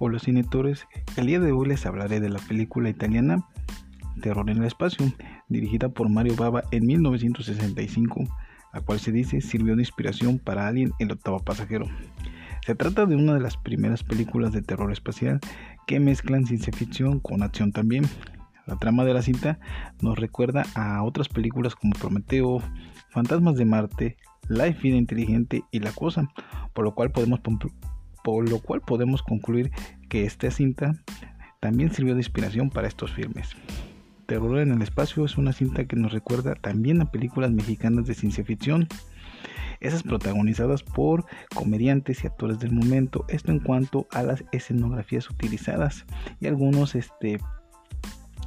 [0.00, 3.44] Hola Cinetores, el día de hoy les hablaré de la película italiana
[4.22, 5.12] Terror en el Espacio,
[5.48, 8.22] dirigida por Mario Bava en 1965,
[8.72, 11.86] la cual se dice sirvió de inspiración para Alien el octavo pasajero.
[12.64, 15.40] Se trata de una de las primeras películas de terror espacial
[15.88, 18.04] que mezclan ciencia ficción con acción también.
[18.66, 19.58] La trama de la cinta
[20.00, 22.62] nos recuerda a otras películas como Prometeo,
[23.08, 24.16] Fantasmas de Marte,
[24.48, 26.28] Life Vida Inteligente y La Cosa,
[26.72, 27.40] por lo cual podemos
[28.28, 29.70] por lo cual podemos concluir
[30.10, 30.92] que esta cinta
[31.60, 33.56] también sirvió de inspiración para estos filmes.
[34.26, 38.12] Terror en el espacio es una cinta que nos recuerda también a películas mexicanas de
[38.12, 38.86] ciencia ficción,
[39.80, 41.24] esas protagonizadas por
[41.54, 46.04] comediantes y actores del momento, esto en cuanto a las escenografías utilizadas
[46.38, 47.38] y algunos este,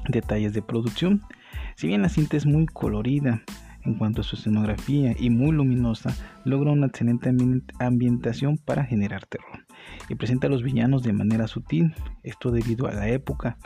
[0.09, 1.23] detalles de producción.
[1.75, 3.41] Si bien la cinta es muy colorida,
[3.84, 6.16] en cuanto a su escenografía y muy luminosa,
[6.46, 7.32] logra una excelente
[7.80, 9.66] ambientación para generar terror
[10.10, 11.94] y presenta a los villanos de manera sutil,
[12.24, 13.58] esto debido a la época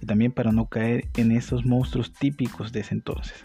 [0.00, 3.44] y también para no caer en esos monstruos típicos de ese entonces.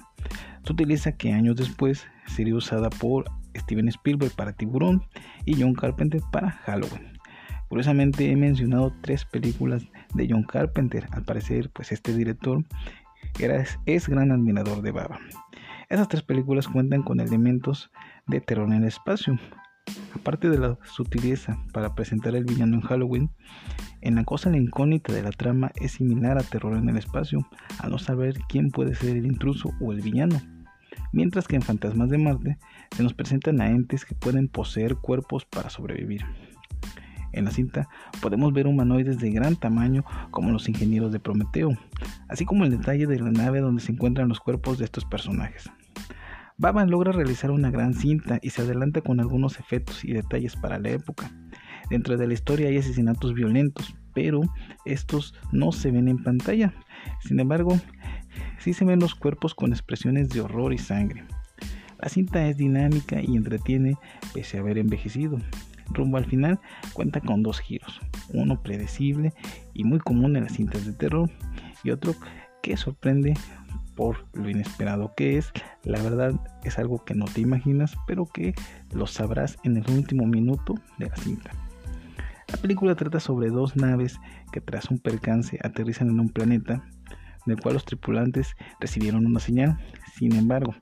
[0.64, 5.04] Se utiliza que años después sería usada por Steven Spielberg para Tiburón
[5.46, 7.20] y John Carpenter para Halloween.
[7.68, 12.66] Curiosamente he mencionado tres películas de John Carpenter, al parecer pues este director
[13.86, 15.20] es gran admirador de Baba.
[15.90, 17.90] Esas tres películas cuentan con elementos
[18.28, 19.40] de terror en el espacio.
[20.14, 23.32] Aparte de la sutileza para presentar el villano en Halloween,
[24.02, 27.40] en la cosa la incógnita de la trama es similar a terror en el espacio,
[27.80, 30.40] a no saber quién puede ser el intruso o el villano.
[31.12, 32.60] Mientras que en Fantasmas de Marte
[32.96, 36.24] se nos presentan a entes que pueden poseer cuerpos para sobrevivir.
[37.32, 37.90] En la cinta
[38.22, 41.72] podemos ver humanoides de gran tamaño como los ingenieros de Prometeo,
[42.28, 45.72] así como el detalle de la nave donde se encuentran los cuerpos de estos personajes.
[46.60, 50.78] Baban logra realizar una gran cinta y se adelanta con algunos efectos y detalles para
[50.78, 51.32] la época.
[51.90, 54.42] Dentro de la historia hay asesinatos violentos, pero
[54.84, 56.74] estos no se ven en pantalla.
[57.22, 57.80] Sin embargo,
[58.58, 61.24] sí se ven los cuerpos con expresiones de horror y sangre.
[61.98, 63.96] La cinta es dinámica y entretiene
[64.34, 65.38] pese a haber envejecido.
[65.94, 66.60] Rumbo al final
[66.92, 68.02] cuenta con dos giros,
[68.34, 69.32] uno predecible
[69.74, 71.32] y muy común en las cintas de terror
[71.86, 72.16] y otro
[72.62, 73.34] que sorprende
[74.00, 75.52] por lo inesperado que es.
[75.84, 76.32] La verdad
[76.64, 78.56] es algo que no te imaginas, pero que
[78.94, 81.52] lo sabrás en el último minuto de la cinta.
[82.48, 84.18] La película trata sobre dos naves
[84.54, 86.82] que tras un percance aterrizan en un planeta,
[87.46, 89.78] del cual los tripulantes recibieron una señal.
[90.16, 90.74] Sin embargo,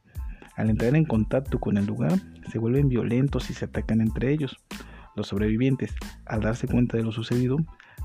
[0.55, 2.19] al entrar en contacto con el lugar,
[2.51, 4.57] se vuelven violentos y se atacan entre ellos.
[5.15, 5.95] Los sobrevivientes,
[6.27, 7.57] al darse cuenta de lo sucedido,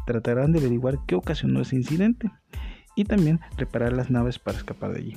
[0.07, 2.31] tratarán de averiguar qué ocasionó ese incidente
[2.97, 5.17] y también reparar las naves para escapar de allí.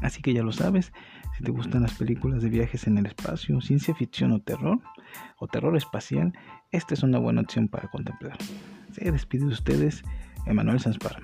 [0.00, 0.92] Así que ya lo sabes,
[1.36, 4.78] si te gustan las películas de viajes en el espacio, ciencia ficción o terror,
[5.38, 6.32] o terror espacial,
[6.70, 8.38] esta es una buena opción para contemplar.
[8.92, 10.02] Se despide de ustedes,
[10.46, 11.22] Emanuel Sanspar.